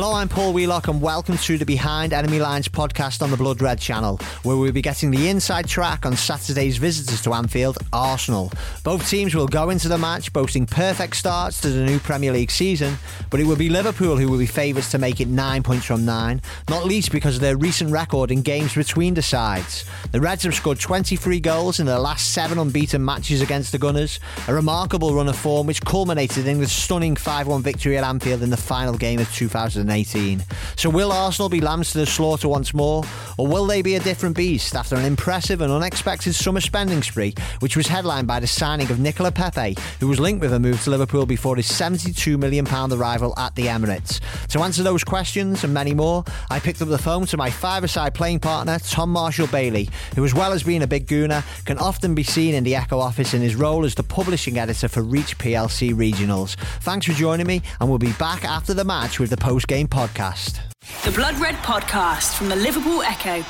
[0.00, 3.60] Hello, I'm Paul Wheelock, and welcome to the Behind Enemy Lines podcast on the Blood
[3.60, 8.50] Red channel, where we'll be getting the inside track on Saturday's visitors to Anfield, Arsenal.
[8.82, 12.50] Both teams will go into the match boasting perfect starts to the new Premier League
[12.50, 12.96] season,
[13.28, 16.06] but it will be Liverpool who will be favourites to make it nine points from
[16.06, 16.40] nine,
[16.70, 19.84] not least because of their recent record in games between the sides.
[20.12, 24.18] The Reds have scored 23 goals in their last seven unbeaten matches against the Gunners,
[24.48, 28.42] a remarkable run of form which culminated in the stunning 5 1 victory at Anfield
[28.42, 29.89] in the final game of 2000.
[29.90, 30.44] 2018.
[30.76, 33.04] So will Arsenal be lambs to the slaughter once more,
[33.36, 37.34] or will they be a different beast after an impressive and unexpected summer spending spree,
[37.60, 40.82] which was headlined by the signing of Nicola Pepe, who was linked with a move
[40.84, 44.20] to Liverpool before his £72 million arrival at the Emirates?
[44.48, 48.14] To answer those questions and many more, I picked up the phone to my five-a-side
[48.14, 52.14] playing partner, Tom Marshall Bailey, who as well as being a big gooner, can often
[52.14, 55.36] be seen in the Echo office in his role as the publishing editor for Reach
[55.38, 56.56] PLC Regionals.
[56.80, 59.86] Thanks for joining me, and we'll be back after the match with the post Game
[59.86, 60.58] podcast.
[61.04, 63.44] The Blood Red Podcast from the Liverpool Echo.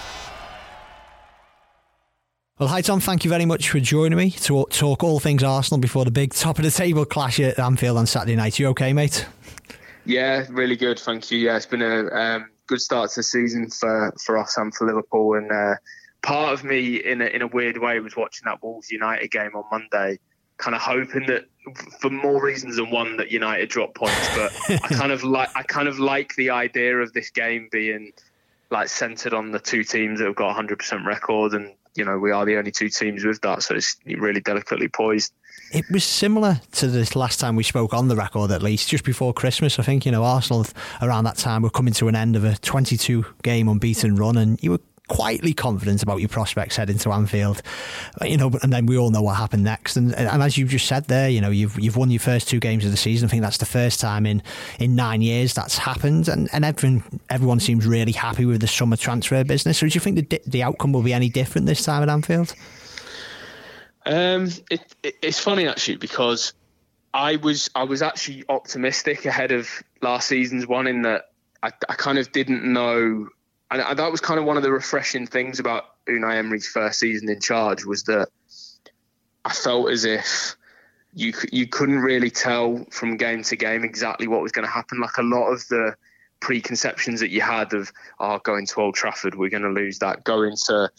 [2.59, 5.81] Well, hi Tom, thank you very much for joining me to talk all things Arsenal
[5.81, 8.59] before the big top of the table clash at Anfield on Saturday night.
[8.59, 9.25] You okay, mate?
[10.05, 11.39] Yeah, really good, thank you.
[11.39, 14.87] Yeah, it's been a um, good start to the season for, for us and for
[14.87, 15.37] Liverpool.
[15.37, 15.77] And uh,
[16.21, 19.53] part of me, in a, in a weird way, was watching that Wolves United game
[19.55, 20.19] on Monday
[20.61, 21.47] kind of hoping that
[22.01, 24.29] for more reasons than one that United drop points.
[24.37, 24.53] But
[24.85, 28.13] I kind of like I kind of like the idea of this game being
[28.71, 32.31] like centered on the two teams that have got 100% record, and you know we
[32.31, 35.33] are the only two teams with that, so it's really delicately poised.
[35.73, 39.05] It was similar to this last time we spoke on the record, at least just
[39.05, 39.79] before Christmas.
[39.79, 40.67] I think you know Arsenal
[41.01, 44.63] around that time were coming to an end of a 22 game unbeaten run, and
[44.63, 44.81] you were
[45.11, 47.61] quietly confident about your prospects heading to Anfield.
[48.23, 49.97] You know, and then we all know what happened next.
[49.97, 52.61] And, and as you've just said there, you know, you've you've won your first two
[52.61, 53.27] games of the season.
[53.27, 54.43] I think that's the first time in,
[54.79, 56.29] in nine years that's happened.
[56.29, 59.79] And, and everyone everyone seems really happy with the summer transfer business.
[59.79, 62.55] So do you think the the outcome will be any different this time at Anfield?
[64.07, 66.53] Um, it, it, it's funny actually because
[67.13, 69.69] I was I was actually optimistic ahead of
[70.01, 71.33] last season's one in that
[71.63, 73.29] I, I kind of didn't know
[73.71, 77.29] and that was kind of one of the refreshing things about Unai Emery's first season
[77.29, 78.29] in charge was that
[79.45, 80.57] I felt as if
[81.15, 85.01] you you couldn't really tell from game to game exactly what was going to happen.
[85.01, 85.95] Like a lot of the
[86.41, 90.25] preconceptions that you had of, oh, going to Old Trafford, we're going to lose that.
[90.25, 90.91] Going to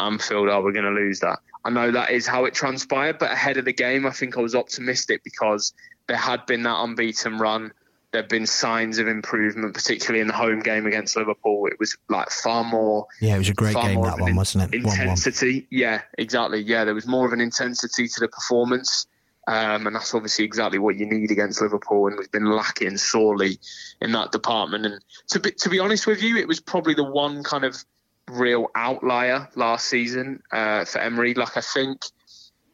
[0.00, 1.38] Anfield, oh, we're going to lose that.
[1.64, 4.40] I know that is how it transpired, but ahead of the game, I think I
[4.40, 5.72] was optimistic because
[6.06, 7.72] there had been that unbeaten run
[8.12, 11.66] there have been signs of improvement, particularly in the home game against Liverpool.
[11.66, 13.06] It was like far more.
[13.20, 14.82] Yeah, it was a great game that one, wasn't it?
[14.82, 15.62] Intensity.
[15.62, 15.66] 1-1.
[15.70, 16.60] Yeah, exactly.
[16.60, 19.06] Yeah, there was more of an intensity to the performance.
[19.46, 23.58] Um, and that's obviously exactly what you need against Liverpool, and we've been lacking sorely
[24.02, 24.84] in that department.
[24.84, 27.82] And to be, to be honest with you, it was probably the one kind of
[28.28, 31.32] real outlier last season uh, for Emery.
[31.32, 32.04] Like I think,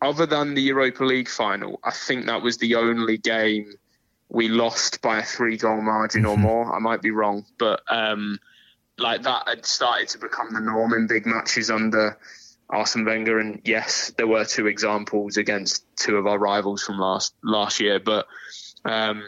[0.03, 3.75] other than the Europa League final, I think that was the only game
[4.35, 6.43] we lost by a three goal margin or mm-hmm.
[6.43, 6.75] more.
[6.75, 8.41] I might be wrong, but um,
[8.99, 12.19] like that had started to become the norm in big matches under
[12.69, 13.39] Arsene Wenger.
[13.39, 18.01] And yes, there were two examples against two of our rivals from last last year,
[18.01, 18.27] but
[18.85, 19.23] um,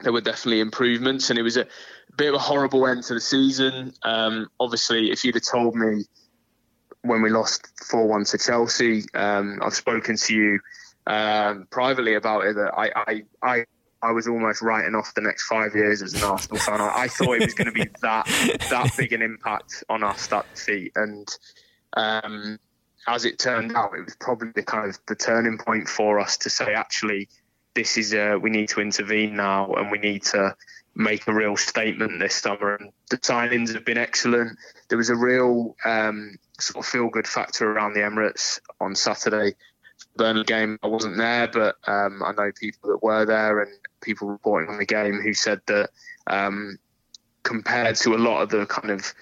[0.00, 1.66] there were definitely improvements, and it was a
[2.16, 3.94] bit of a horrible end to the season.
[4.02, 6.04] Um, obviously, if you'd have told me
[7.00, 10.60] when we lost four one to Chelsea, um, I've spoken to you
[11.06, 13.64] um, privately about it that I, I, I
[14.02, 16.80] I was almost writing off the next five years as an Arsenal fan.
[16.80, 18.26] I, I thought it was going to be that
[18.70, 21.28] that big an impact on us that defeat, and
[21.96, 22.58] um,
[23.06, 26.36] as it turned out, it was probably the kind of the turning point for us
[26.38, 27.28] to say, actually,
[27.74, 30.54] this is a, we need to intervene now, and we need to
[30.94, 32.76] make a real statement this summer.
[32.76, 34.58] And the signings have been excellent.
[34.88, 39.54] There was a real um, sort of feel good factor around the Emirates on Saturday.
[40.16, 44.28] Burnley game, I wasn't there, but um, I know people that were there, and people
[44.28, 45.90] reporting on the game who said that
[46.26, 46.78] um,
[47.42, 49.12] compared to a lot of the kind of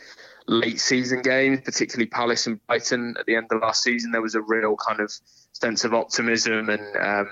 [0.46, 4.34] late season games, particularly Palace and Brighton at the end of last season, there was
[4.34, 5.12] a real kind of
[5.52, 7.30] sense of optimism and um,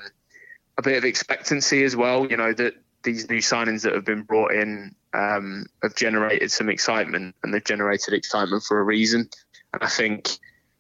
[0.79, 2.27] a bit of expectancy as well.
[2.27, 6.69] You know that these new signings that have been brought in um, have generated some
[6.69, 9.31] excitement, and they've generated excitement for a reason.
[9.73, 10.29] And I think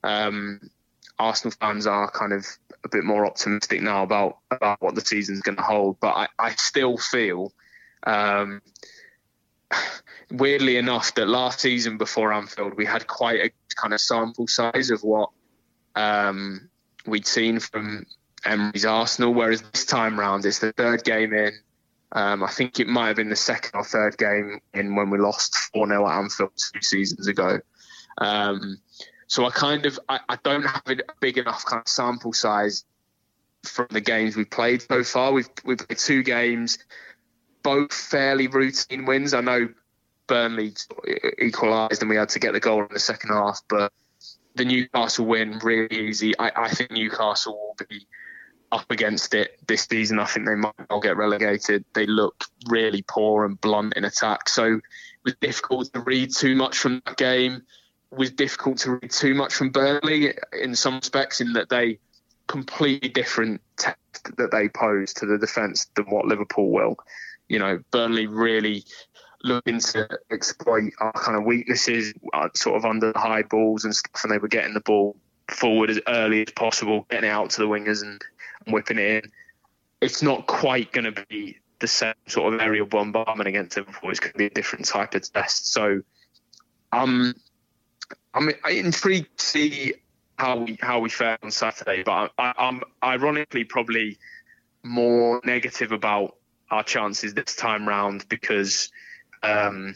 [0.04, 0.60] um,
[1.18, 2.46] Arsenal fans are kind of
[2.84, 5.98] a bit more optimistic now about about what the season's going to hold.
[6.00, 7.52] But I, I still feel,
[8.04, 8.62] um,
[10.30, 14.90] weirdly enough, that last season before Anfield we had quite a kind of sample size
[14.90, 15.30] of what
[15.94, 16.68] um,
[17.06, 18.06] we'd seen from
[18.44, 19.34] Emery's Arsenal.
[19.34, 21.52] Whereas this time round, it's the third game in.
[22.12, 25.18] Um, I think it might have been the second or third game in when we
[25.18, 27.58] lost 4 0 at Anfield two seasons ago.
[28.18, 28.78] Um,
[29.26, 32.84] so I kind of I, I, don't have a big enough kind of sample size
[33.64, 35.32] from the games we've played so far.
[35.32, 36.78] We've we've played two games,
[37.62, 39.34] both fairly routine wins.
[39.34, 39.68] I know
[40.26, 40.74] Burnley
[41.40, 43.92] equalised and we had to get the goal in the second half, but
[44.54, 46.36] the Newcastle win really easy.
[46.38, 48.06] I, I think Newcastle will be
[48.72, 50.18] up against it this season.
[50.18, 51.84] I think they might all get relegated.
[51.94, 54.82] They look really poor and blunt in attack, so it
[55.24, 57.62] was difficult to read too much from that game.
[58.12, 61.98] Was difficult to read too much from Burnley in some respects, in that they
[62.46, 63.98] completely different test
[64.36, 66.96] that they pose to the defence than what Liverpool will.
[67.48, 68.84] You know, Burnley really
[69.42, 73.94] looking to exploit our kind of weaknesses, uh, sort of under the high balls and
[73.94, 75.16] stuff, and they were getting the ball
[75.48, 78.22] forward as early as possible, getting it out to the wingers and,
[78.64, 79.32] and whipping it in.
[80.00, 84.10] It's not quite going to be the same sort of aerial bombardment against Liverpool.
[84.10, 85.72] It's going to be a different type of test.
[85.72, 86.02] So,
[86.92, 87.34] um,
[88.36, 89.94] I'm intrigued to see
[90.38, 94.18] how we how we fare on Saturday, but I, I'm ironically probably
[94.82, 96.36] more negative about
[96.70, 98.90] our chances this time round because
[99.42, 99.94] um,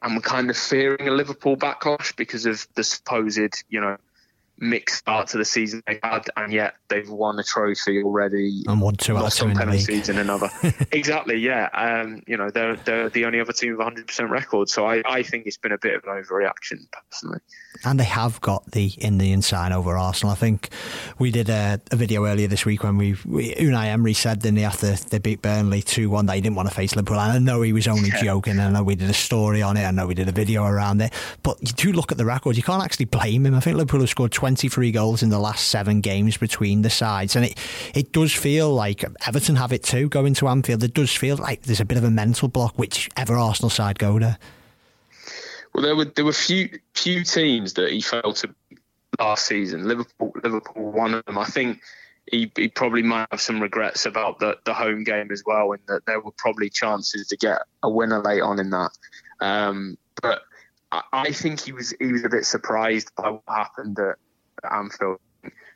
[0.00, 3.98] I'm kind of fearing a Liverpool backlash because of the supposed, you know,
[4.62, 8.80] mixed start to the season they had, and yet they've won a trophy already and
[8.80, 10.48] won two out of two in penalties in another.
[10.92, 11.68] exactly, yeah.
[11.74, 15.02] Um, you know, they're they're the only other team with 100 percent record, so I,
[15.04, 17.40] I think it's been a bit of an overreaction personally.
[17.84, 20.32] And they have got the in the inside over Arsenal.
[20.32, 20.68] I think
[21.18, 24.56] we did a, a video earlier this week when we, we Unai Emery said then
[24.58, 27.18] after they beat Burnley two one that he didn't want to face Liverpool.
[27.18, 28.22] And I know he was only yeah.
[28.22, 28.60] joking.
[28.60, 29.84] I know we did a story on it.
[29.84, 31.12] I know we did a video around it.
[31.42, 33.54] But you do look at the record, you can't actually blame him.
[33.54, 37.36] I think Liverpool have scored 23 goals in the last seven games between the sides.
[37.36, 37.58] And it,
[37.94, 40.84] it does feel like Everton have it too going to Anfield.
[40.84, 44.18] It does feel like there's a bit of a mental block, whichever Arsenal side go
[44.18, 44.38] there.
[45.72, 48.54] Well, there were there were few few teams that he failed to
[49.18, 49.88] last season.
[49.88, 51.38] Liverpool, Liverpool, one of them.
[51.38, 51.80] I think
[52.30, 55.80] he, he probably might have some regrets about the, the home game as well, and
[55.88, 58.90] that there were probably chances to get a winner late on in that.
[59.40, 60.42] Um, but
[60.92, 64.16] I, I think he was he was a bit surprised by what happened at
[64.70, 65.18] Anfield.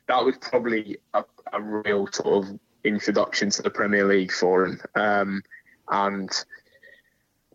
[0.07, 4.81] That was probably a, a real sort of introduction to the Premier League for him,
[4.95, 5.43] um,
[5.89, 6.29] and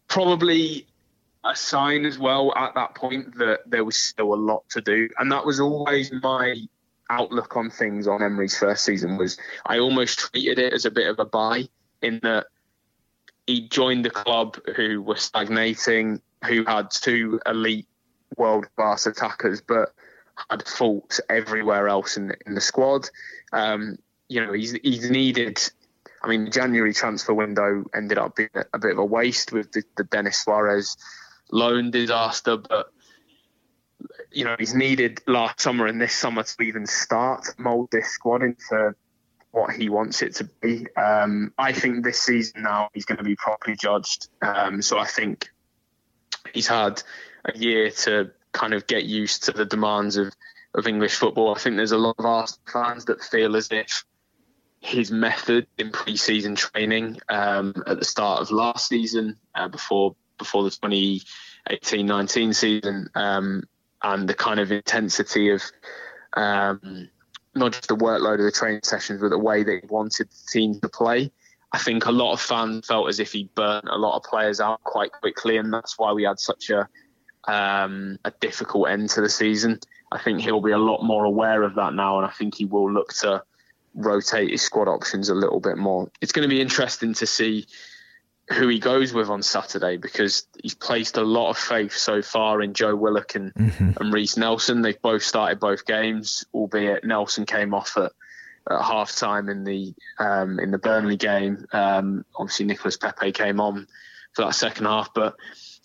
[0.08, 0.86] probably
[1.44, 5.08] a sign as well at that point that there was still a lot to do,
[5.18, 6.54] and that was always my
[7.10, 9.16] outlook on things on Emery's first season.
[9.16, 11.68] Was I almost treated it as a bit of a buy
[12.00, 12.46] in that
[13.46, 17.88] he joined the club who were stagnating, who had two elite
[18.36, 19.92] world class attackers, but
[20.50, 23.08] had faults everywhere else in the, in the squad.
[23.52, 23.98] Um,
[24.28, 25.60] you know, he's he's needed.
[26.22, 29.72] I mean, the January transfer window ended up being a, bit of a waste with
[29.72, 30.96] the, the Denis Suarez
[31.50, 32.92] loan disaster, but
[34.30, 38.42] you know he's needed last summer and this summer to even start mold this squad
[38.42, 38.94] into
[39.50, 40.86] what he wants it to be.
[40.96, 44.28] Um, I think this season now he's going to be properly judged.
[44.40, 45.50] Um, so I think
[46.54, 47.02] he's had
[47.44, 50.32] a year to kind of get used to the demands of,
[50.74, 51.54] of English football.
[51.54, 54.04] I think there's a lot of Arsenal fans that feel as if
[54.80, 60.64] his method in pre-season training um, at the start of last season, uh, before before
[60.64, 63.62] the 2018-19 season, um,
[64.02, 65.62] and the kind of intensity of
[66.36, 67.08] um,
[67.54, 70.50] not just the workload of the training sessions, but the way that he wanted the
[70.50, 71.30] team to play.
[71.72, 74.60] I think a lot of fans felt as if he burnt a lot of players
[74.60, 76.88] out quite quickly, and that's why we had such a
[77.48, 79.80] um, a difficult end to the season.
[80.10, 82.64] I think he'll be a lot more aware of that now, and I think he
[82.64, 83.42] will look to
[83.94, 86.10] rotate his squad options a little bit more.
[86.20, 87.66] It's going to be interesting to see
[88.50, 92.60] who he goes with on Saturday because he's placed a lot of faith so far
[92.62, 93.92] in Joe Willock and, mm-hmm.
[94.00, 94.82] and Reiss Nelson.
[94.82, 98.12] They've both started both games, albeit Nelson came off at,
[98.70, 101.66] at half time in the um, in the Burnley game.
[101.72, 103.86] Um, obviously, Nicholas Pepe came on
[104.34, 105.36] for that second half, but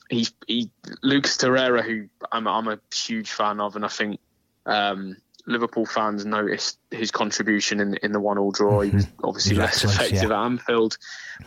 [0.10, 0.70] he's he
[1.04, 4.20] Lucas Torreira, who I'm I'm a huge fan of, and I think
[4.66, 8.82] um, Liverpool fans noticed his contribution in in the one all draw.
[8.82, 8.90] Mm-hmm.
[8.90, 9.26] He was mm-hmm.
[9.26, 10.26] obviously less effective yeah.
[10.26, 10.98] at Anfield,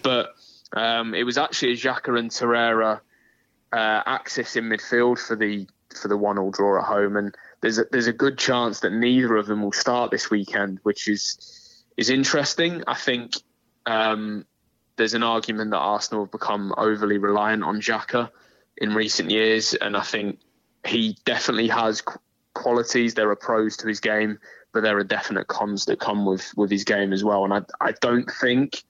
[0.02, 0.35] but
[0.73, 3.00] um, it was actually a Xhaka and Torreira
[3.73, 5.67] uh, axis in midfield for the
[6.00, 8.93] for the one all draw at home, and there's a, there's a good chance that
[8.93, 12.83] neither of them will start this weekend, which is is interesting.
[12.87, 13.33] I think
[13.87, 14.47] um,
[14.97, 18.31] there's an argument that Arsenal have become overly reliant on Xhaka
[18.77, 20.41] in recent years, and I think
[20.87, 22.03] he definitely has
[22.55, 23.15] qualities.
[23.15, 24.39] There are pros to his game,
[24.73, 27.45] but there are definite cons that come with with his game as well.
[27.45, 28.83] And I I don't think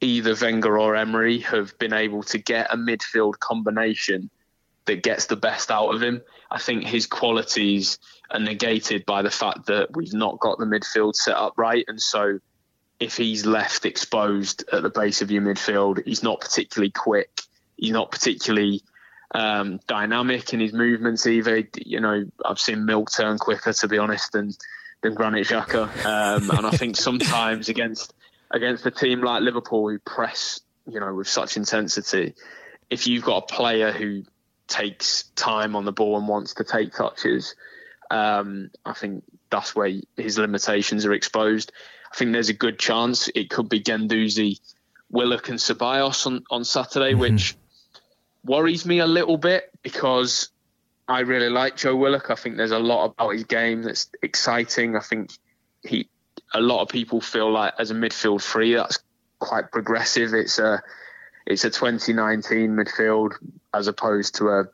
[0.00, 4.30] either Wenger or Emery have been able to get a midfield combination
[4.86, 6.20] that gets the best out of him.
[6.50, 7.98] I think his qualities
[8.30, 12.00] are negated by the fact that we've not got the midfield set up right, and
[12.00, 12.38] so
[12.98, 17.42] if he's left exposed at the base of your midfield, he's not particularly quick.
[17.82, 18.80] He's not particularly
[19.34, 21.64] um, dynamic in his movements either.
[21.84, 24.52] You know, I've seen Milk turn quicker, to be honest, than
[25.02, 25.88] than Granit Xhaka.
[26.06, 28.14] Um, and I think sometimes against
[28.52, 32.34] against a team like Liverpool who press, you know, with such intensity,
[32.88, 34.22] if you've got a player who
[34.68, 37.56] takes time on the ball and wants to take touches,
[38.12, 41.72] um, I think that's where his limitations are exposed.
[42.12, 44.60] I think there's a good chance it could be Guendouzi,
[45.10, 47.20] Willock, and Ceballos on, on Saturday, mm-hmm.
[47.20, 47.56] which
[48.44, 50.48] worries me a little bit because
[51.08, 52.30] I really like Joe Willock.
[52.30, 54.96] I think there's a lot about his game that's exciting.
[54.96, 55.30] I think
[55.82, 56.08] he,
[56.54, 58.98] a lot of people feel like as a midfield free, that's
[59.38, 60.34] quite progressive.
[60.34, 60.82] It's a,
[61.46, 63.32] it's a 2019 midfield
[63.74, 64.64] as opposed to a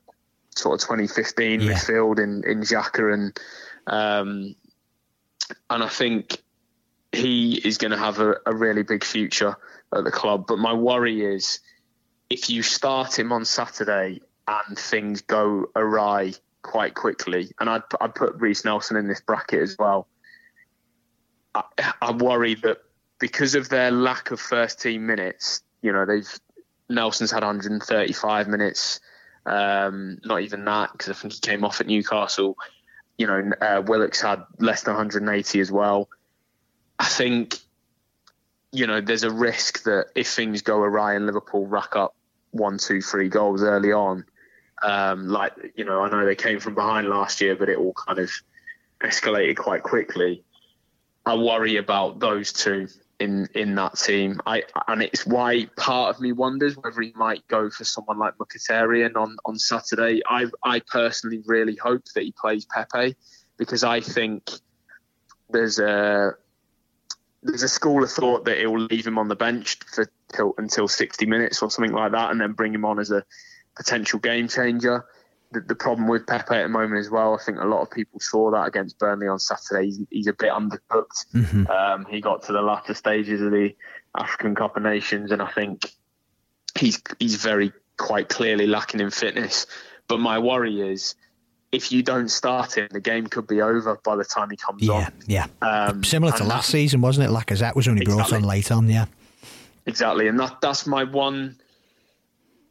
[0.54, 1.72] sort of 2015 yeah.
[1.72, 3.40] midfield in in Xhaka and
[3.86, 4.54] um,
[5.70, 6.42] and I think
[7.12, 9.56] he is going to have a, a really big future
[9.94, 10.46] at the club.
[10.46, 11.60] But my worry is
[12.30, 16.32] if you start him on Saturday and things go awry
[16.62, 20.08] quite quickly, and I'd, I'd put Reiss Nelson in this bracket as well.
[21.54, 21.62] I,
[22.02, 22.78] I worry that
[23.18, 26.28] because of their lack of first team minutes, you know, they've
[26.88, 29.00] Nelson's had 135 minutes,
[29.44, 32.56] um, not even that because I think he came off at Newcastle.
[33.16, 36.08] You know, uh, Willock's had less than 180 as well.
[36.98, 37.56] I think,
[38.72, 42.14] you know, there's a risk that if things go awry and Liverpool rack up
[42.50, 44.24] one, two, three goals early on,
[44.82, 47.94] um, like, you know, I know they came from behind last year, but it all
[47.94, 48.30] kind of
[49.02, 50.44] escalated quite quickly.
[51.26, 52.88] I worry about those two
[53.18, 54.40] in in that team.
[54.46, 58.34] I and it's why part of me wonders whether he might go for someone like
[58.38, 60.22] Mkhitaryan on on Saturday.
[60.26, 63.16] I I personally really hope that he plays Pepe
[63.56, 64.50] because I think
[65.50, 66.34] there's a
[67.48, 70.86] there's a school of thought that he'll leave him on the bench for till, until
[70.86, 73.24] 60 minutes or something like that, and then bring him on as a
[73.76, 75.04] potential game changer.
[75.50, 77.90] The, the, problem with Pepe at the moment as well, I think a lot of
[77.90, 79.86] people saw that against Burnley on Saturday.
[79.86, 81.24] He's, he's a bit undercooked.
[81.34, 81.66] Mm-hmm.
[81.68, 83.74] Um, he got to the latter stages of the
[84.14, 85.90] African Cup of Nations, and I think
[86.78, 89.66] he's he's very quite clearly lacking in fitness.
[90.06, 91.14] But my worry is
[91.70, 94.82] if you don't start him, the game could be over by the time he comes
[94.82, 95.12] yeah, on.
[95.26, 97.32] Yeah, um, Similar to last season, wasn't it?
[97.32, 98.30] Lacazette was only exactly.
[98.30, 99.06] brought on late on, yeah.
[99.86, 101.56] Exactly, and that that's my one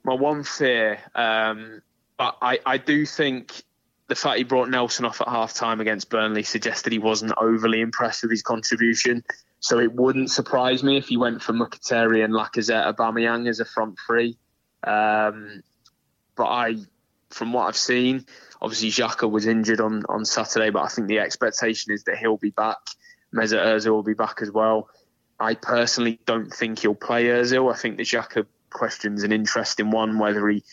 [0.03, 0.99] my one fear.
[1.15, 1.81] Um,
[2.17, 3.61] but I, I do think
[4.07, 7.81] the fact he brought Nelson off at half time against Burnley suggested he wasn't overly
[7.81, 9.23] impressed with his contribution.
[9.59, 13.65] So it wouldn't surprise me if he went for Mkhitaryan, and Lacazette, Aubameyang as a
[13.65, 14.37] front three.
[14.83, 15.61] Um,
[16.35, 16.75] but I,
[17.31, 18.25] from what I've seen,
[18.61, 22.37] Obviously, Xhaka was injured on, on Saturday, but I think the expectation is that he'll
[22.37, 22.77] be back.
[23.33, 24.89] Mesut Ozil will be back as well.
[25.39, 27.71] I personally don't think he'll play Ozil.
[27.71, 30.63] I think the Xhaka question's an interesting one, whether he,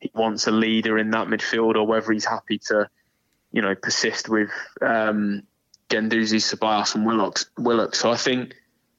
[0.00, 2.88] he wants a leader in that midfield or whether he's happy to,
[3.52, 5.42] you know, persist with um,
[5.90, 7.40] Guendouzi, Ceballos and Willock.
[7.58, 7.94] Willock.
[7.94, 8.54] So I think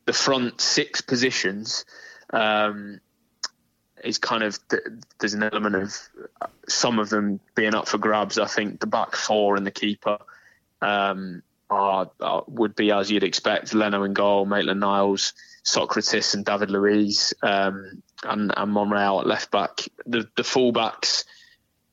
[0.05, 1.85] the front six positions
[2.31, 2.99] um,
[4.03, 4.59] is kind of
[5.19, 5.97] there's an element of
[6.67, 8.37] some of them being up for grabs.
[8.37, 10.17] I think the back four and the keeper
[10.81, 15.33] um, are, are, would be as you'd expect: Leno in goal, Maitland Niles,
[15.63, 19.81] Sokratis, and David Luiz, um, and, and Monreal at left back.
[20.05, 21.25] The the fullbacks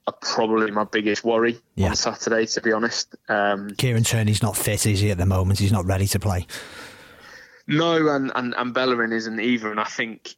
[0.07, 1.91] are probably my biggest worry yeah.
[1.91, 3.15] on Saturday, to be honest.
[3.29, 5.11] Um, Kieran Tierney's not fit, is he?
[5.11, 6.47] At the moment, he's not ready to play.
[7.67, 10.35] No, and and, and Bellerin isn't either, and I think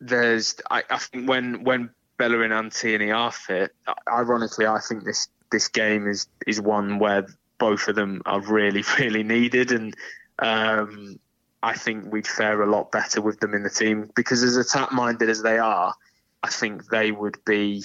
[0.00, 3.74] there's I, I think when when Bellerin and Tierney are fit,
[4.08, 7.26] ironically, I think this this game is is one where
[7.58, 9.96] both of them are really really needed, and
[10.38, 11.18] um,
[11.62, 14.92] I think we'd fare a lot better with them in the team because as attack
[14.92, 15.94] minded as they are,
[16.42, 17.84] I think they would be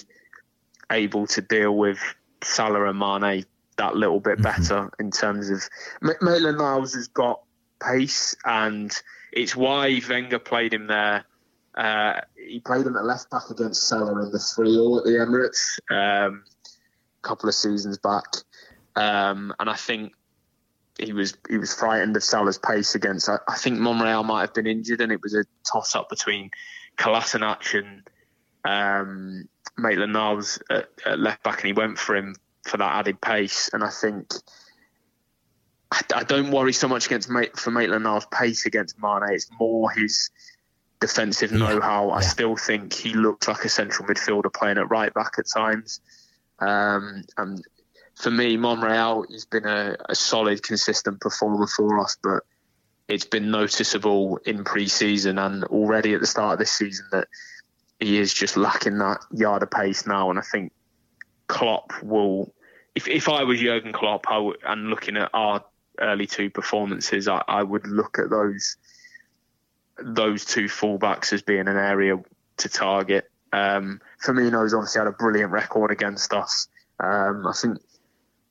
[0.91, 1.99] able to deal with
[2.43, 3.45] Salah and Mane
[3.77, 4.43] that little bit mm-hmm.
[4.43, 5.67] better in terms of
[6.21, 7.41] Maitland Niles has got
[7.81, 8.91] pace, and
[9.31, 11.25] it's why Wenger played him there
[11.75, 15.11] uh, he played him at left back against Salah in the 3 0 at the
[15.11, 16.43] Emirates um,
[17.23, 18.25] a couple of seasons back.
[18.95, 20.13] Um, and I think
[20.99, 23.27] he was he was frightened of Salah's pace against.
[23.27, 26.51] I, I think Monreal might have been injured, and it was a toss up between
[26.97, 28.07] Kolasinac and
[28.65, 33.19] um, Maitland Niles at, at, left back, and he went for him for that added
[33.19, 33.69] pace.
[33.73, 34.33] And I think
[35.91, 39.23] I, I don't worry so much against for Maitland Niles' pace against Mane.
[39.29, 40.29] It's more his
[41.03, 42.11] defensive know-how.
[42.11, 45.99] I still think he looked like a central midfielder playing at right back at times.
[46.59, 47.61] Um, and
[48.15, 52.43] for me, Monreal he's been a, a, solid, consistent performer for us, but
[53.09, 57.27] it's been noticeable in pre-season and already at the start of this season that
[57.99, 60.29] he is just lacking that yard of pace now.
[60.29, 60.71] And I think
[61.47, 62.53] Klopp will,
[62.95, 65.65] if if I was Jurgen Klopp, I would, and looking at our
[65.99, 68.77] early two performances, I, I would look at those
[70.01, 72.17] those two fullbacks as being an area
[72.57, 73.29] to target.
[73.51, 76.67] Um, Firmino's obviously had a brilliant record against us.
[76.99, 77.77] Um, I think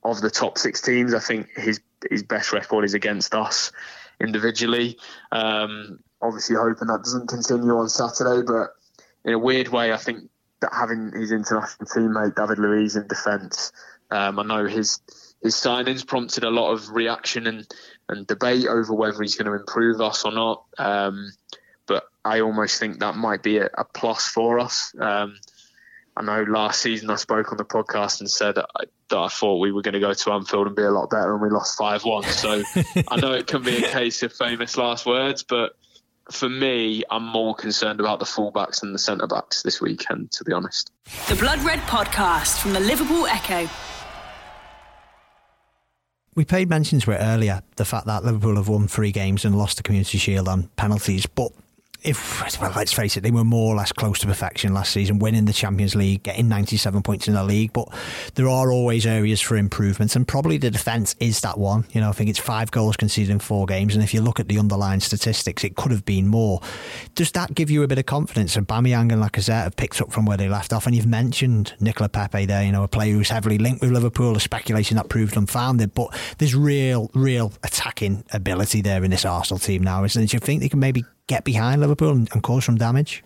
[0.03, 3.71] of the top six teams, I think his his best record is against us
[4.19, 4.97] individually.
[5.31, 8.71] Um, obviously, hoping that doesn't continue on Saturday, but
[9.25, 10.29] in a weird way, I think
[10.61, 13.71] that having his international teammate David Luiz in defence,
[14.11, 14.99] um, I know his
[15.43, 17.67] his signings prompted a lot of reaction and,
[18.07, 20.63] and debate over whether he's going to improve us or not.
[20.77, 21.31] Um,
[21.85, 24.95] but I almost think that might be a, a plus for us.
[24.97, 25.35] Um,
[26.15, 29.27] I know last season I spoke on the podcast and said that I, that I
[29.27, 31.49] thought we were going to go to Anfield and be a lot better, and we
[31.49, 32.23] lost 5 1.
[32.23, 32.63] So
[33.09, 35.75] I know it can be a case of famous last words, but
[36.31, 40.43] for me, I'm more concerned about the fullbacks and the centre backs this weekend, to
[40.43, 40.91] be honest.
[41.27, 43.67] The Blood Red Podcast from the Liverpool Echo.
[46.35, 49.55] We paid mention to it earlier, the fact that Liverpool have won three games and
[49.55, 51.51] lost the Community Shield on penalties, but
[52.03, 55.19] if well, let's face it, they were more or less close to perfection last season,
[55.19, 57.71] winning the Champions League, getting 97 points in the league.
[57.73, 57.87] But
[58.35, 61.85] there are always areas for improvement, and probably the defence is that one.
[61.91, 64.39] You know, I think it's five goals conceded in four games, and if you look
[64.39, 66.61] at the underlying statistics, it could have been more.
[67.15, 68.55] Does that give you a bit of confidence?
[68.55, 71.73] And Aubameyang and Lacazette have picked up from where they left off, and you've mentioned
[71.79, 72.63] Nicola Pepe there.
[72.63, 74.35] You know, a player who's heavily linked with Liverpool.
[74.35, 76.07] A speculation that proved unfounded, but
[76.37, 80.29] there's real, real attacking ability there in this Arsenal team now, isn't it?
[80.29, 83.23] Do you think they can maybe get behind Liverpool and, and cause some damage?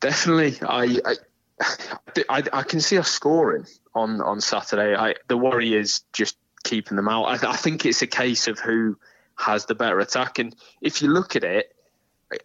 [0.00, 1.14] Definitely, I, I
[2.28, 4.94] I, I, can see us scoring on on Saturday.
[4.94, 7.24] I, the worry is just keeping them out.
[7.24, 8.96] I, I, think it's a case of who
[9.36, 10.38] has the better attack.
[10.38, 11.74] And if you look at it,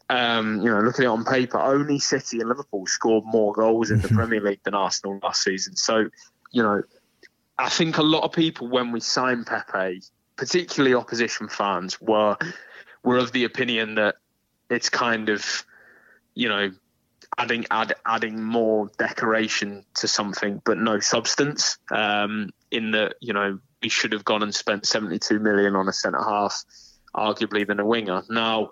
[0.10, 3.92] um, you know, look at it on paper, only City and Liverpool scored more goals
[3.92, 5.76] in the Premier League than Arsenal last season.
[5.76, 6.10] So,
[6.52, 6.84] you know,
[7.58, 10.02] I think a lot of people when we signed Pepe,
[10.38, 12.38] particularly opposition fans, were
[13.04, 14.16] were of the opinion that
[14.70, 15.66] it's kind of,
[16.34, 16.72] you know,
[17.38, 21.78] adding add, adding more decoration to something, but no substance.
[21.92, 25.94] Um, in that, you know, we should have gone and spent 72 million on a
[25.94, 26.64] centre half,
[27.16, 28.24] arguably than a winger.
[28.30, 28.72] Now,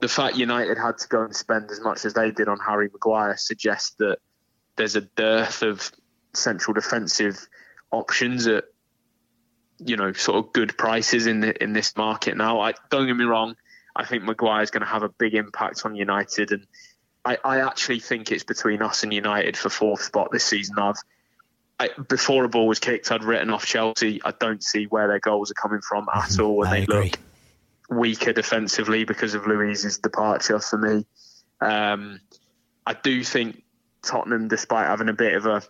[0.00, 2.88] the fact United had to go and spend as much as they did on Harry
[2.92, 4.18] Maguire suggests that
[4.76, 5.90] there's a dearth of
[6.34, 7.48] central defensive
[7.90, 8.64] options at
[9.78, 12.60] you know sort of good prices in the, in this market now.
[12.60, 13.56] I don't get me wrong,
[13.96, 16.66] I think Maguire is going to have a big impact on United, and
[17.24, 20.78] I, I, actually think it's between us and United for fourth spot this season.
[20.78, 20.96] I've
[21.80, 24.20] I, before a ball was kicked, I'd written off Chelsea.
[24.24, 26.44] I don't see where their goals are coming from at mm-hmm.
[26.44, 27.04] all, and I they agree.
[27.04, 27.18] look
[27.88, 30.58] weaker defensively because of Luiz's departure.
[30.58, 31.06] For me,
[31.60, 32.20] um,
[32.86, 33.62] I do think
[34.02, 35.62] Tottenham, despite having a bit of a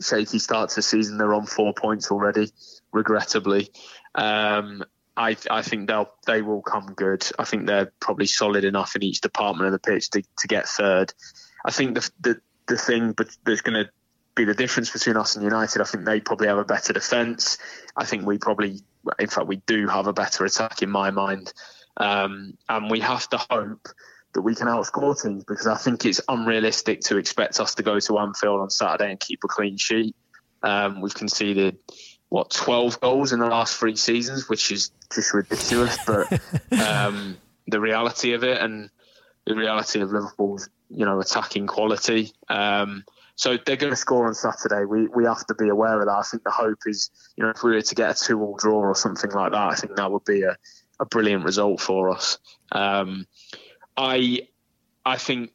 [0.00, 2.50] shaky start to the season, they're on four points already
[2.92, 3.70] regrettably.
[4.14, 4.84] Um,
[5.16, 7.26] I, I think they'll they will come good.
[7.38, 10.68] I think they're probably solid enough in each department of the pitch to, to get
[10.68, 11.12] third.
[11.64, 13.90] I think the the, the thing but there's going to
[14.34, 15.82] be the difference between us and United.
[15.82, 17.58] I think they probably have a better defence.
[17.96, 18.80] I think we probably,
[19.18, 21.52] in fact, we do have a better attack in my mind.
[21.96, 23.88] Um, and we have to hope
[24.32, 27.98] that we can outscore teams because I think it's unrealistic to expect us to go
[27.98, 30.14] to Anfield on Saturday and keep a clean sheet.
[30.62, 31.78] Um, we've conceded
[32.30, 35.98] what 12 goals in the last three seasons, which is just ridiculous.
[36.06, 36.32] But
[36.80, 38.88] um, the reality of it and
[39.46, 42.32] the reality of Liverpool's you know attacking quality.
[42.48, 44.84] Um, so they're going to score on Saturday.
[44.84, 46.12] We we have to be aware of that.
[46.12, 48.78] I think the hope is you know if we were to get a two-all draw
[48.78, 50.56] or something like that, I think that would be a,
[51.00, 52.38] a brilliant result for us.
[52.70, 53.26] Um,
[53.96, 54.48] I
[55.04, 55.50] I think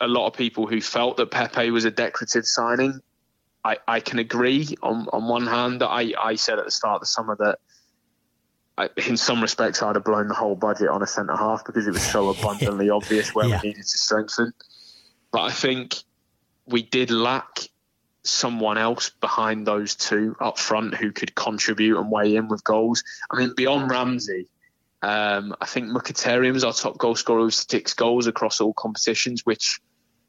[0.00, 3.00] a lot of people who felt that Pepe was a decorative signing
[3.64, 6.96] I, I can agree on, on one hand that I, I said at the start
[6.96, 7.58] of the summer that
[8.78, 11.86] I, in some respects I'd have blown the whole budget on a centre half because
[11.86, 13.60] it was so abundantly obvious where yeah.
[13.62, 14.52] we needed to strengthen.
[15.30, 15.96] But I think
[16.66, 17.60] we did lack
[18.22, 23.02] someone else behind those two up front who could contribute and weigh in with goals.
[23.30, 24.48] I mean, beyond Ramsey,
[25.02, 25.88] um, I think
[26.56, 29.80] is our top goal scorer who six goals across all competitions, which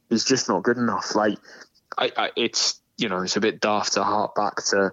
[0.10, 1.16] is just not good enough.
[1.16, 1.38] Like,
[1.98, 4.92] I, I, it's you know, it's a bit daft to hark back to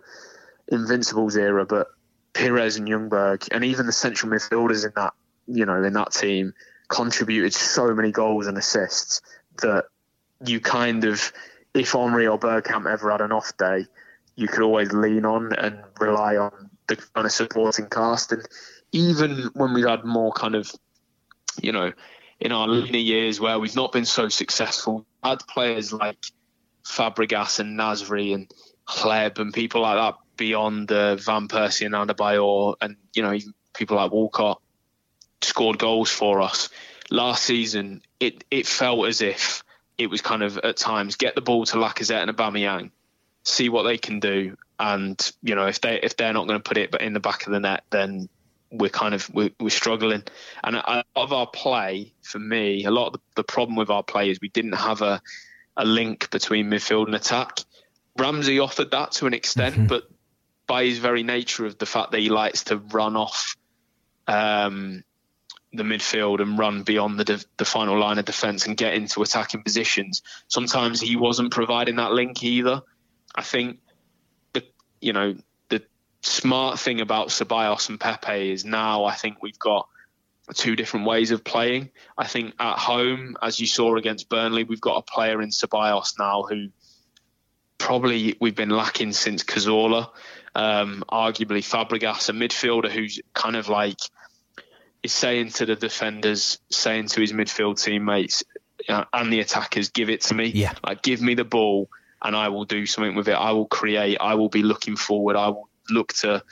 [0.68, 1.88] Invincible's era, but
[2.32, 5.12] Pires and Ljungberg and even the central midfielders in that
[5.46, 6.54] you know in that team
[6.88, 9.20] contributed so many goals and assists
[9.62, 9.84] that
[10.44, 11.32] you kind of,
[11.74, 13.86] if Henry or Bergkamp ever had an off day,
[14.36, 18.32] you could always lean on and rely on the kind of supporting cast.
[18.32, 18.46] And
[18.92, 20.70] even when we've had more kind of,
[21.60, 21.92] you know,
[22.40, 26.18] in our leaner years where we've not been so successful, had players like
[26.88, 28.52] Fabregas and Nasri and
[28.88, 33.36] Hleb and people like that beyond uh, Van Persie and Adebayor and, you know,
[33.74, 34.60] people like Walcott
[35.42, 36.68] scored goals for us.
[37.10, 39.62] Last season, it, it felt as if
[39.98, 42.90] it was kind of at times get the ball to Lacazette and Aubameyang,
[43.42, 46.62] see what they can do, and you know if they if they're not going to
[46.62, 48.28] put it but in the back of the net, then
[48.70, 50.22] we're kind of we're, we're struggling.
[50.62, 53.90] And a lot of our play, for me, a lot of the, the problem with
[53.90, 55.20] our play is we didn't have a
[55.78, 57.60] a link between midfield and attack.
[58.18, 59.86] Ramsey offered that to an extent, mm-hmm.
[59.86, 60.10] but
[60.66, 63.56] by his very nature of the fact that he likes to run off
[64.26, 65.04] um,
[65.72, 69.22] the midfield and run beyond the de- the final line of defence and get into
[69.22, 70.22] attacking positions.
[70.48, 72.82] Sometimes he wasn't providing that link either.
[73.34, 73.78] I think
[74.52, 74.64] the
[75.00, 75.36] you know
[75.68, 75.82] the
[76.22, 79.88] smart thing about Ceballos and Pepe is now I think we've got
[80.54, 81.90] two different ways of playing.
[82.16, 86.18] I think at home, as you saw against Burnley, we've got a player in Ceballos
[86.18, 86.68] now who
[87.76, 90.10] probably we've been lacking since Cazorla.
[90.54, 93.98] Um, arguably Fabregas, a midfielder who's kind of like
[95.02, 98.42] is saying to the defenders, saying to his midfield teammates
[98.88, 100.46] uh, and the attackers, give it to me.
[100.46, 100.74] Yeah.
[100.84, 101.88] Like, give me the ball
[102.22, 103.34] and I will do something with it.
[103.34, 104.18] I will create.
[104.20, 105.36] I will be looking forward.
[105.36, 106.42] I will look to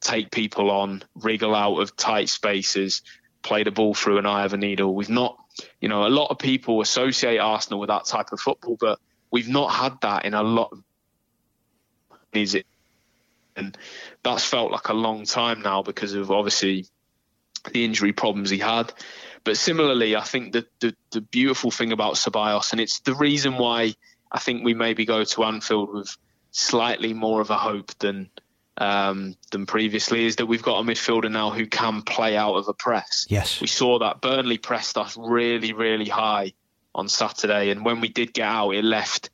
[0.00, 3.02] take people on, wriggle out of tight spaces,
[3.44, 4.94] play the ball through an eye of a needle.
[4.94, 5.38] We've not,
[5.80, 8.98] you know, a lot of people associate Arsenal with that type of football, but
[9.30, 10.72] we've not had that in a lot.
[10.72, 10.82] Of,
[12.32, 12.66] is it?
[13.54, 13.78] And
[14.24, 16.86] that's felt like a long time now because of obviously
[17.70, 18.92] the injury problems he had.
[19.44, 23.58] But similarly, I think the, the, the beautiful thing about Ceballos, and it's the reason
[23.58, 23.94] why
[24.32, 26.16] I think we maybe go to Anfield with
[26.50, 28.30] slightly more of a hope than
[28.78, 32.68] um, than previously, is that we've got a midfielder now who can play out of
[32.68, 33.26] a press.
[33.28, 36.52] Yes, we saw that Burnley pressed us really, really high
[36.94, 39.30] on Saturday, and when we did get out, it left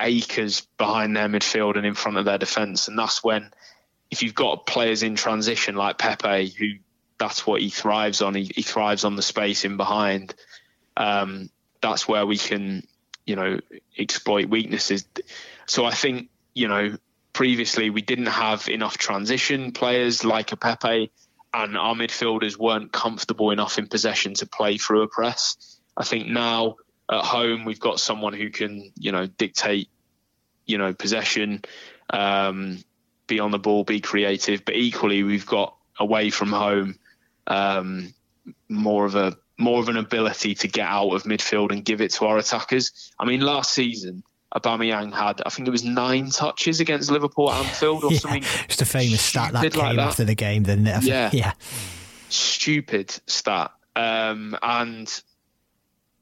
[0.00, 3.50] acres behind their midfield and in front of their defence, and that's when
[4.10, 6.74] if you've got players in transition like Pepe who
[7.18, 8.34] that's what he thrives on.
[8.34, 10.34] He, he thrives on the space in behind.
[10.96, 12.86] Um, that's where we can,
[13.26, 13.60] you know,
[13.98, 15.04] exploit weaknesses.
[15.66, 16.96] So I think, you know,
[17.34, 21.10] previously we didn't have enough transition players like a Pepe,
[21.52, 25.78] and our midfielders weren't comfortable enough in possession to play through a press.
[25.96, 26.76] I think now
[27.10, 29.88] at home we've got someone who can, you know, dictate,
[30.64, 31.62] you know, possession,
[32.10, 32.78] um,
[33.26, 34.64] be on the ball, be creative.
[34.64, 36.98] But equally, we've got away from home
[37.46, 38.14] um,
[38.68, 42.12] more of a more of an ability to get out of midfield and give it
[42.14, 43.12] to our attackers.
[43.20, 47.64] I mean, last season, Aubameyang had, I think it was nine touches against Liverpool at
[47.64, 48.42] Anfield or yeah, something.
[48.68, 50.08] Just a famous stat that came like that.
[50.08, 51.04] after the game, didn't?
[51.04, 51.30] Yeah.
[51.32, 51.52] yeah.
[52.28, 53.72] Stupid stat.
[53.96, 55.22] Um, and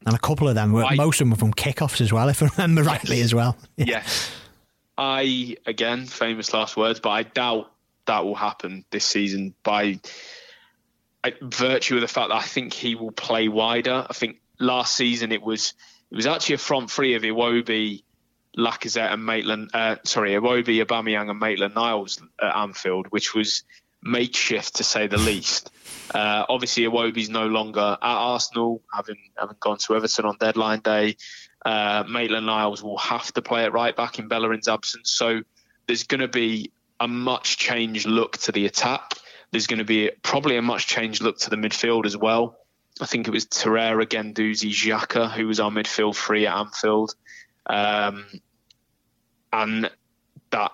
[0.05, 2.29] and a couple of them were, I, most of them were from kickoffs as well,
[2.29, 3.57] if I remember rightly as well.
[3.77, 3.87] Yeah.
[3.87, 4.31] Yes.
[4.99, 7.73] I, again, famous last words, but I doubt
[8.07, 10.01] that will happen this season by
[11.41, 14.07] virtue of the fact that I think he will play wider.
[14.09, 15.75] I think last season it was
[16.11, 18.03] it was actually a front three of Iwobi,
[18.57, 19.71] Lacazette and Maitland.
[19.73, 23.65] Uh, sorry, Iwobi, Aubameyang and Maitland Niles at Anfield, which was
[24.03, 25.71] makeshift to say the least.
[26.15, 31.17] Uh, obviously, Iwobi's no longer at Arsenal, having having gone to Everton on deadline day.
[31.65, 35.43] Uh, Maitland Niles will have to play it right back in Bellerin's absence, so
[35.87, 39.15] there's going to be a much changed look to the attack.
[39.53, 42.59] There's going to be probably a much changed look to the midfield as well.
[43.01, 47.15] I think it was Torreira, Guendouzi, Xhaka who was our midfield free at Anfield.
[47.67, 48.27] Um,
[49.53, 49.91] and
[50.51, 50.73] that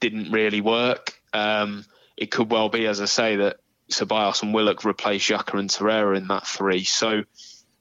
[0.00, 1.18] didn't really work.
[1.32, 1.84] Um,
[2.16, 3.58] it could well be, as I say, that
[3.90, 6.84] Ceballos and Willock replace Xhaka and Torreira in that three.
[6.84, 7.24] So,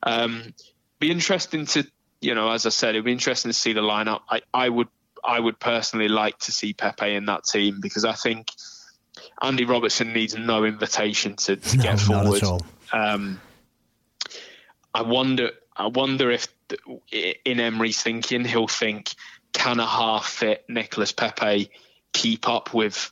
[0.04, 0.54] um,
[1.00, 1.86] be interesting to,
[2.22, 4.22] you know, as I said, it'd be interesting to see the lineup.
[4.30, 4.88] I, I would,
[5.24, 8.48] I would personally like to see Pepe in that team because I think
[9.42, 12.44] Andy Robertson needs no invitation to, to no, get forward.
[12.92, 13.40] Um,
[14.94, 15.52] I wonder.
[15.76, 16.48] I wonder if
[17.12, 19.14] in Emery's thinking he'll think,
[19.54, 21.72] can a half fit Nicolas Pepe
[22.14, 23.12] keep up with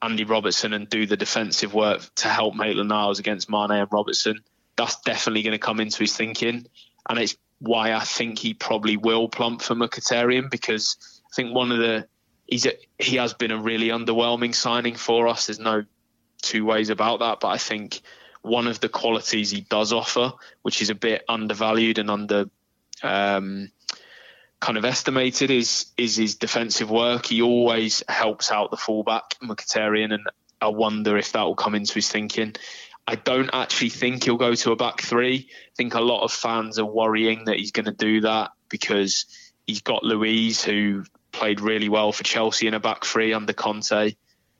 [0.00, 4.42] Andy Robertson and do the defensive work to help Maitland Niles against Mane and Robertson?
[4.76, 6.66] That's definitely going to come into his thinking,
[7.08, 10.96] and it's why I think he probably will plump for Mkhitaryan because
[11.30, 12.08] I think one of the
[12.46, 15.46] he's a, he has been a really underwhelming signing for us.
[15.46, 15.84] There's no
[16.42, 17.40] two ways about that.
[17.40, 18.00] But I think
[18.42, 22.46] one of the qualities he does offer, which is a bit undervalued and under
[23.02, 23.70] um,
[24.60, 27.26] kind of estimated, is is his defensive work.
[27.26, 30.24] He always helps out the fullback Mkhitaryan, and
[30.60, 32.54] I wonder if that will come into his thinking.
[33.06, 35.48] I don't actually think he'll go to a back three.
[35.50, 39.26] I think a lot of fans are worrying that he's going to do that because
[39.66, 44.14] he's got Luiz, who played really well for Chelsea in a back three under Conte.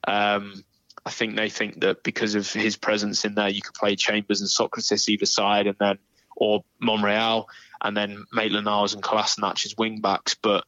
[0.06, 0.64] Um,
[1.04, 4.40] I think they think that because of his presence in there, you could play Chambers
[4.40, 5.98] and Sokratis either side, and then
[6.36, 7.48] or Monreal,
[7.80, 10.34] and then Maitland Niles and Kolasinac as wing backs.
[10.34, 10.64] But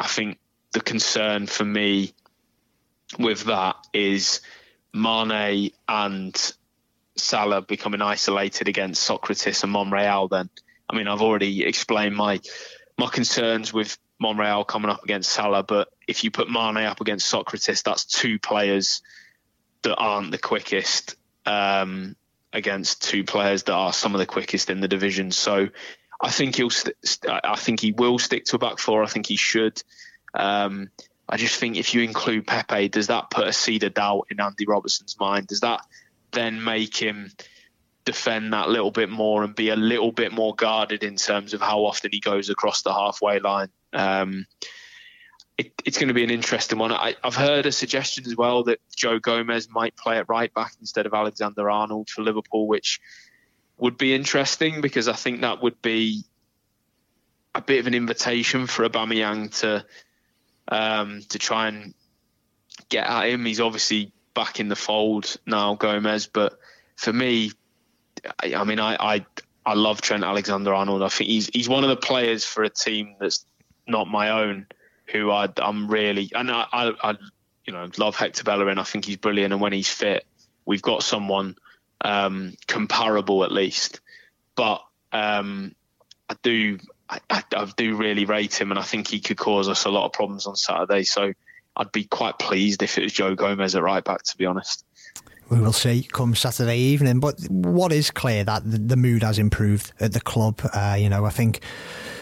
[0.00, 0.38] I think
[0.72, 2.12] the concern for me
[3.18, 4.40] with that is
[4.92, 6.52] Mane and
[7.16, 10.28] Salah becoming isolated against Sokratis and Monreal.
[10.28, 10.48] Then,
[10.88, 12.40] I mean, I've already explained my
[12.96, 17.32] my concerns with Monreal coming up against Salah, but if you put Mane up against
[17.32, 19.02] Sokratis, that's two players
[19.82, 22.16] that aren't the quickest um,
[22.52, 25.30] against two players that are some of the quickest in the division.
[25.30, 25.68] So
[26.20, 26.70] I think he'll.
[26.70, 26.96] St-
[27.28, 29.02] I think he will stick to a back four.
[29.02, 29.82] I think he should.
[30.34, 30.90] Um,
[31.28, 34.40] I just think if you include Pepe, does that put a seed of doubt in
[34.40, 35.46] Andy Robertson's mind?
[35.46, 35.80] Does that
[36.30, 37.30] then make him
[38.04, 41.60] defend that little bit more and be a little bit more guarded in terms of
[41.60, 43.68] how often he goes across the halfway line?
[43.92, 44.46] Um,
[45.58, 46.92] it, it's going to be an interesting one.
[46.92, 50.72] I, have heard a suggestion as well that Joe Gomez might play at right back
[50.80, 53.00] instead of Alexander Arnold for Liverpool, which
[53.76, 56.22] would be interesting because I think that would be
[57.54, 59.84] a bit of an invitation for Aubameyang to
[60.68, 61.94] um, to try and
[62.88, 63.44] get at him.
[63.44, 66.58] He's obviously back in the fold now, Gomez, but
[66.94, 67.50] for me,
[68.40, 69.26] I, I mean, I, I
[69.66, 71.02] I love Trent Alexander Arnold.
[71.02, 73.44] I think he's he's one of the players for a team that's
[73.88, 74.66] not my own
[75.10, 77.14] who I, am really and I, I, I,
[77.64, 78.78] you know love Hector Bellerin.
[78.78, 80.26] I think he's brilliant, and when he's fit,
[80.64, 81.56] we've got someone
[82.00, 84.00] um, comparable at least.
[84.54, 85.74] But um,
[86.28, 89.84] I do I, I, do really rate him, and I think he could cause us
[89.84, 91.04] a lot of problems on Saturday.
[91.04, 91.32] So
[91.76, 94.84] I'd be quite pleased if it was Joe Gomez at right back, to be honest.
[95.48, 97.20] We will see come Saturday evening.
[97.20, 100.60] But what is clear that the, the mood has improved at the club.
[100.74, 101.60] Uh, you know, I think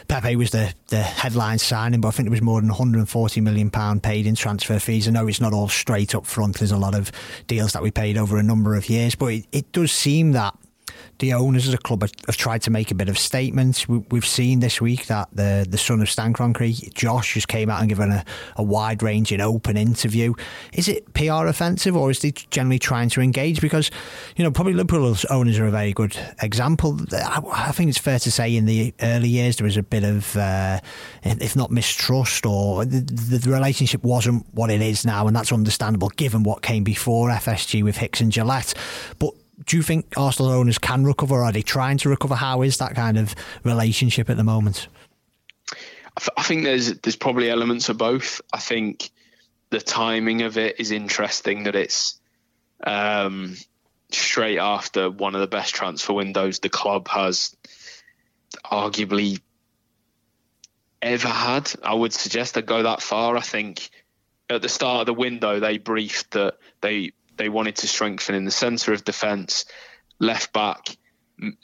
[0.09, 3.71] Pepe was the, the headline signing, but I think there was more than 140 million
[3.71, 5.09] pound paid in transfer fees.
[5.09, 6.59] I know it's not all straight up front.
[6.59, 7.11] There's a lot of
[7.47, 10.57] deals that we paid over a number of years, but it, it does seem that
[11.19, 13.89] the owners of the club have, have, tried to make a bit of statements.
[13.89, 17.71] We, have seen this week that the the son of Stan Kroenke, Josh, just came
[17.71, 18.25] out and given a,
[18.57, 20.35] a wide ranging open interview.
[20.73, 23.61] Is it PR offensive or is he generally trying to engage?
[23.61, 23.91] Because,
[24.37, 26.99] you know, probably Liverpool's owners are a very good example.
[27.13, 30.05] I, I think it's fair to say in the early years there was a bit
[30.05, 30.81] of, uh,
[31.23, 36.11] if not mistrust, or the, the relationship wasn't what it is now, and that's understandable
[36.11, 38.75] given what came before FSG with Hicks and Gillett,
[39.19, 39.33] But
[39.65, 41.43] do you think Arsenal owners can recover?
[41.43, 42.35] Are they trying to recover?
[42.35, 44.89] How is that kind of relationship at the moment?
[46.37, 48.41] I think there's there's probably elements of both.
[48.53, 49.11] I think
[49.71, 52.19] the timing of it is interesting that it's
[52.85, 53.57] um,
[54.11, 57.57] straight after one of the best transfer windows the club has
[58.65, 59.41] arguably
[61.03, 61.71] ever had.
[61.83, 63.37] I would suggest I go that far.
[63.37, 63.91] I think
[64.49, 68.45] at the start of the window they briefed that they they wanted to strengthen in
[68.45, 69.67] the centre of defence,
[70.19, 70.97] left back,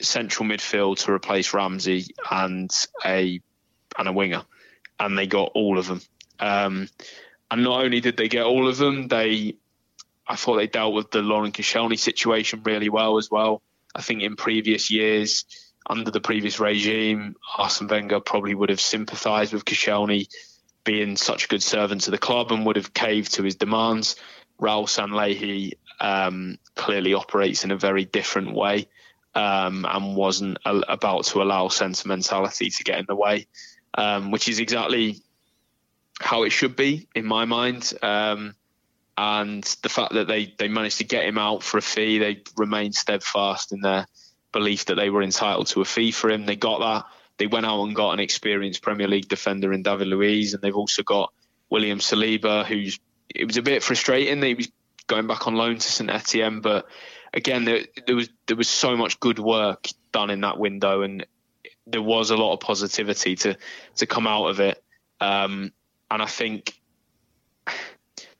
[0.00, 2.70] central midfield to replace Ramsey and
[3.04, 3.40] a
[3.98, 4.42] and a winger,
[4.98, 6.00] and they got all of them.
[6.38, 6.88] Um,
[7.50, 9.56] and not only did they get all of them, they
[10.26, 13.62] I thought they dealt with the Laurent Koscielny situation really well as well.
[13.94, 15.44] I think in previous years,
[15.88, 20.28] under the previous regime, Arsene Wenger probably would have sympathised with Koscielny
[20.84, 24.16] being such a good servant to the club and would have caved to his demands.
[24.62, 28.86] Raul Sanllehi um, clearly operates in a very different way
[29.34, 33.46] um, and wasn't a- about to allow sentimentality to get in the way,
[33.94, 35.16] um, which is exactly
[36.20, 37.92] how it should be in my mind.
[38.02, 38.54] Um,
[39.18, 42.42] and the fact that they, they managed to get him out for a fee, they
[42.56, 44.06] remained steadfast in their
[44.52, 46.46] belief that they were entitled to a fee for him.
[46.46, 47.10] They got that.
[47.38, 50.76] They went out and got an experienced Premier League defender in David Luiz, and they've
[50.76, 51.32] also got
[51.70, 53.00] William Saliba, who's
[53.34, 54.70] it was a bit frustrating that he was
[55.06, 56.86] going back on loan to St Etienne, but
[57.34, 61.26] again, there, there, was there was so much good work done in that window, and
[61.86, 63.56] there was a lot of positivity to
[63.96, 64.82] to come out of it.
[65.20, 65.72] Um,
[66.10, 66.78] and I think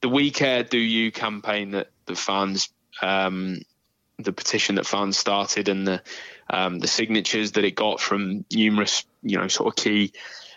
[0.00, 3.62] the "We Care, Do You" campaign that the fans, um,
[4.18, 6.02] the petition that fans started, and the
[6.50, 10.12] um, the signatures that it got from numerous, you know, sort of key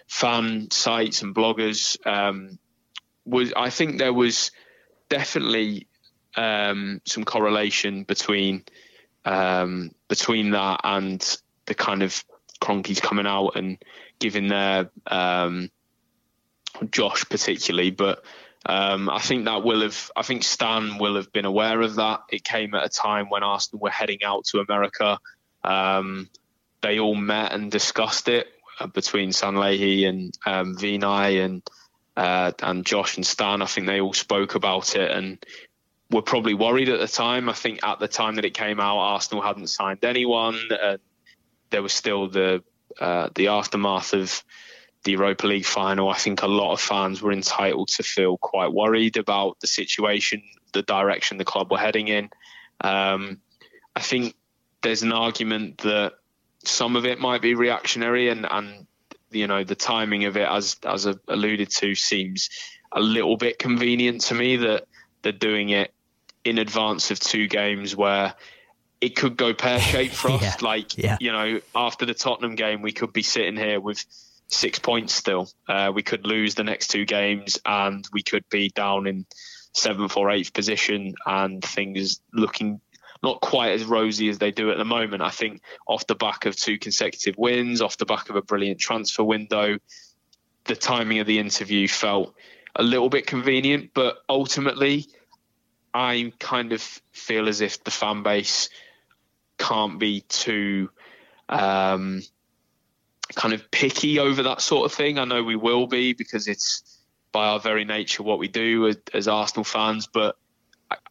[0.08, 2.60] fan sites and bloggers um,
[3.26, 4.52] was I think there was
[5.10, 5.88] definitely
[6.36, 8.64] um, some correlation between
[9.24, 12.24] um, between that and the kind of
[12.62, 13.78] Kroenkes coming out and
[14.20, 15.70] giving their um,
[16.92, 18.24] Josh particularly, but
[18.66, 20.12] um, I think that will have.
[20.16, 22.22] I think Stan will have been aware of that.
[22.32, 25.20] It came at a time when Arsenal were heading out to America.
[25.64, 26.30] Um,
[26.82, 28.48] they all met and discussed it
[28.80, 31.62] uh, between Sanllehi and um, Vinai and
[32.18, 33.62] uh, and Josh and Stan.
[33.62, 35.44] I think they all spoke about it and
[36.12, 37.50] were probably worried at the time.
[37.50, 40.60] I think at the time that it came out, Arsenal hadn't signed anyone.
[40.82, 41.00] and
[41.72, 42.64] there was still the
[43.00, 44.44] uh, the aftermath of
[45.04, 46.10] the Europa League final.
[46.10, 50.42] I think a lot of fans were entitled to feel quite worried about the situation,
[50.74, 52.30] the direction the club were heading in.
[52.82, 53.42] Um,
[53.96, 54.36] I think
[54.82, 56.14] there's an argument that
[56.64, 58.88] some of it might be reactionary, and and
[59.36, 62.50] you know the timing of it, as as alluded to, seems
[62.92, 64.88] a little bit convenient to me that
[65.22, 65.94] they're doing it
[66.44, 68.34] in advance of two games where
[69.02, 70.42] it could go pear shaped for us.
[70.42, 70.56] yeah.
[70.62, 71.18] Like yeah.
[71.20, 74.04] you know, after the Tottenham game, we could be sitting here with
[74.48, 75.50] six points still.
[75.68, 79.26] Uh, we could lose the next two games, and we could be down in
[79.74, 82.80] seventh or eighth position, and things looking
[83.26, 85.24] not quite as rosy as they do at the moment.
[85.24, 88.80] I think off the back of two consecutive wins, off the back of a brilliant
[88.80, 89.80] transfer window,
[90.66, 92.36] the timing of the interview felt
[92.76, 95.08] a little bit convenient, but ultimately,
[95.92, 96.82] I kind of
[97.14, 98.70] feel as if the fan base
[99.58, 100.92] can't be too
[101.50, 102.22] um,
[103.34, 105.18] kind of picky over that sort of thing.
[105.18, 107.00] I know we will be because it's
[107.32, 110.38] by our very nature what we do as, as Arsenal fans, but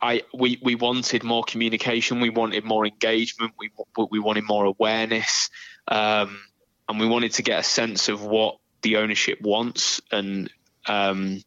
[0.00, 3.70] I, we we wanted more communication, we wanted more engagement, we
[4.10, 5.50] we wanted more awareness,
[5.88, 6.40] um,
[6.88, 10.50] and we wanted to get a sense of what the ownership wants and
[10.86, 11.42] um,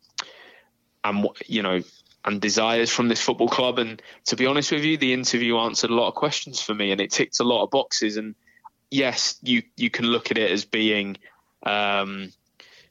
[1.04, 1.82] and you know
[2.26, 3.80] and desires from this football club.
[3.80, 6.92] And to be honest with you, the interview answered a lot of questions for me,
[6.92, 8.18] and it ticked a lot of boxes.
[8.18, 8.36] And
[8.92, 11.18] yes, you you can look at it as being
[11.64, 12.34] um,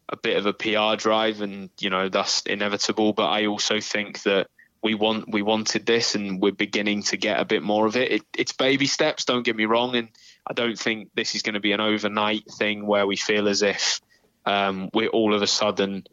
[0.08, 3.12] a bit of a PR drive, and you know that's inevitable.
[3.12, 4.48] But I also think that
[4.86, 8.12] we want we wanted this, and we're beginning to get a bit more of it.
[8.12, 9.24] it it's baby steps.
[9.24, 10.08] Don't get me wrong, and
[10.46, 13.62] I don't think this is going to be an overnight thing where we feel as
[13.62, 14.00] if
[14.44, 16.06] um, we're all of a sudden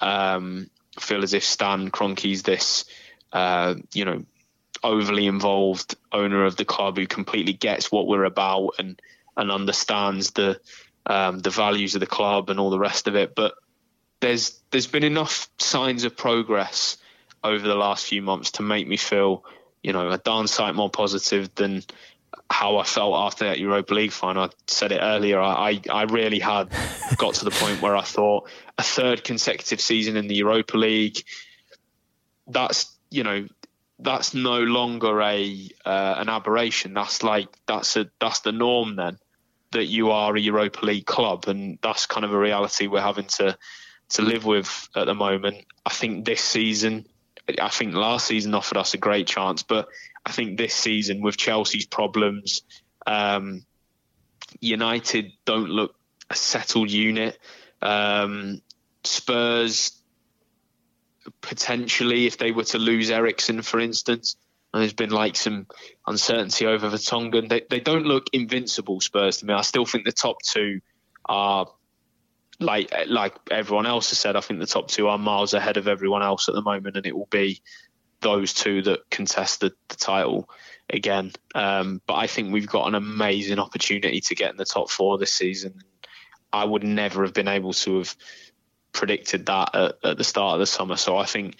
[0.00, 2.86] um, feel as if Stan Kroenke's this,
[3.30, 4.24] uh, you know,
[4.82, 9.02] overly involved owner of the club who completely gets what we're about and
[9.36, 10.58] and understands the
[11.04, 13.34] um, the values of the club and all the rest of it.
[13.34, 13.52] But
[14.20, 16.96] there's there's been enough signs of progress
[17.44, 19.44] over the last few months to make me feel,
[19.82, 21.82] you know, a darn sight more positive than
[22.50, 24.44] how I felt after that Europa League final.
[24.44, 25.40] I said it earlier.
[25.40, 26.68] I, I really had
[27.16, 31.22] got to the point where I thought a third consecutive season in the Europa League.
[32.46, 33.46] That's you know
[33.98, 36.94] that's no longer a uh, an aberration.
[36.94, 39.18] That's like that's a that's the norm then
[39.72, 43.26] that you are a Europa League club, and that's kind of a reality we're having
[43.26, 43.56] to
[44.10, 45.64] to live with at the moment.
[45.86, 47.06] I think this season,
[47.60, 49.88] I think last season offered us a great chance, but
[50.24, 52.62] I think this season with Chelsea's problems,
[53.06, 53.64] um,
[54.60, 55.94] United don't look
[56.30, 57.38] a settled unit.
[57.82, 58.62] Um,
[59.04, 59.92] Spurs
[61.40, 64.36] potentially, if they were to lose Eriksen, for instance,
[64.72, 65.66] and there's been like some
[66.06, 67.48] uncertainty over Vertonghen.
[67.48, 69.00] They they don't look invincible.
[69.00, 69.54] Spurs to me.
[69.54, 70.80] I still think the top two
[71.26, 71.66] are
[72.60, 74.36] like like everyone else has said.
[74.36, 77.06] I think the top two are miles ahead of everyone else at the moment, and
[77.06, 77.62] it will be
[78.20, 80.48] those two that contest the, the title
[80.88, 81.32] again.
[81.54, 85.18] Um, but I think we've got an amazing opportunity to get in the top four
[85.18, 85.80] this season.
[86.52, 88.16] I would never have been able to have
[88.92, 90.96] predicted that at, at the start of the summer.
[90.96, 91.56] So I think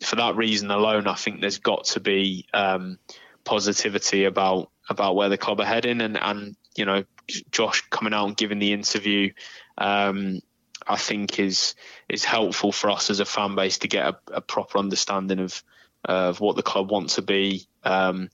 [0.00, 2.98] for that reason alone, I think there's got to be um,
[3.44, 7.04] positivity about about where the club are heading, and and you know
[7.50, 9.32] Josh coming out and giving the interview.
[9.78, 10.40] Um,
[10.86, 11.74] I think is
[12.08, 15.62] is helpful for us as a fan base to get a, a proper understanding of
[16.08, 17.66] uh, of what the club wants to be.
[17.84, 18.30] Um,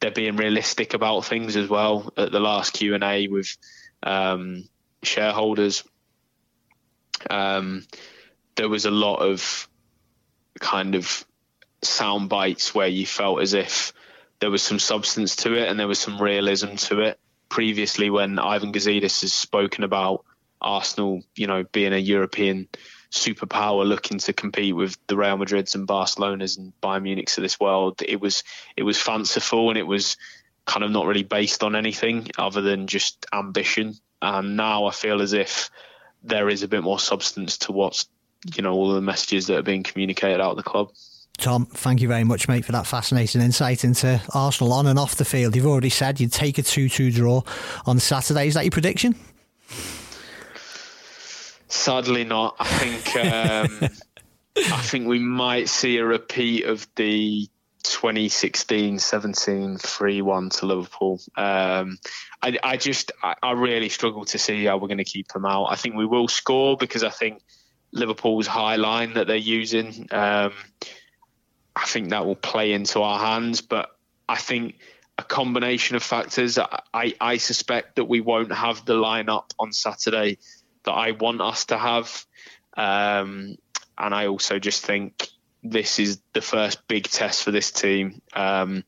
[0.00, 2.12] they're being realistic about things as well.
[2.16, 3.56] At the last Q and A with
[4.02, 4.68] um,
[5.02, 5.84] shareholders,
[7.30, 7.86] um,
[8.56, 9.68] there was a lot of
[10.60, 11.24] kind of
[11.82, 13.92] sound bites where you felt as if
[14.40, 17.18] there was some substance to it and there was some realism to it.
[17.48, 20.24] Previously, when Ivan Gazidis has spoken about
[20.64, 22.68] Arsenal, you know, being a European
[23.12, 27.60] superpower looking to compete with the Real Madrids and Barcelonas and Bayern Munichs of this
[27.60, 28.42] world, it was
[28.76, 30.16] it was fanciful and it was
[30.66, 33.94] kind of not really based on anything other than just ambition.
[34.20, 35.70] And now I feel as if
[36.22, 38.08] there is a bit more substance to what's
[38.56, 40.90] you know all the messages that are being communicated out of the club.
[41.36, 45.16] Tom, thank you very much, mate, for that fascinating insight into Arsenal on and off
[45.16, 45.56] the field.
[45.56, 47.42] You've already said you'd take a 2 2 draw
[47.86, 48.46] on Saturday.
[48.46, 49.14] Is that your prediction?
[51.74, 52.54] Sadly, not.
[52.60, 53.90] I think um,
[54.56, 57.48] I think we might see a repeat of the
[57.82, 61.20] 2016-17 3-1 to Liverpool.
[61.36, 61.98] Um,
[62.40, 65.44] I, I, just I, I, really struggle to see how we're going to keep them
[65.44, 65.66] out.
[65.66, 67.42] I think we will score because I think
[67.92, 70.08] Liverpool's high line that they're using.
[70.12, 70.52] Um,
[71.74, 73.90] I think that will play into our hands, but
[74.28, 74.76] I think
[75.18, 76.56] a combination of factors.
[76.56, 80.38] I, I suspect that we won't have the lineup on Saturday
[80.84, 82.24] that I want us to have.
[82.76, 83.56] Um,
[83.96, 85.28] and I also just think
[85.62, 88.20] this is the first big test for this team.
[88.34, 88.84] Um,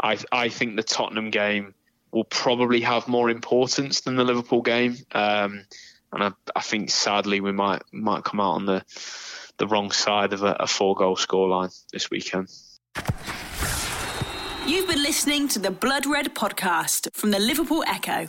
[0.00, 1.74] I, I think the Tottenham game
[2.12, 4.96] will probably have more importance than the Liverpool game.
[5.12, 5.64] Um,
[6.12, 8.84] and I, I, think sadly we might might come out on the
[9.58, 12.48] the wrong side of a, a four goal scoreline this weekend.
[14.66, 18.28] You've been listening to the Blood Red podcast from the Liverpool Echo.